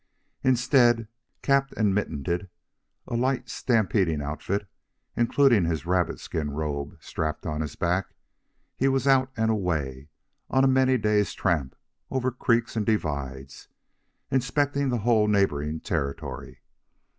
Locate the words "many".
10.67-10.97